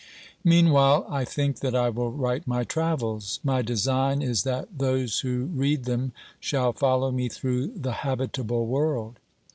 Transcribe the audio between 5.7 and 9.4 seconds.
them shall follow me through the habitable world.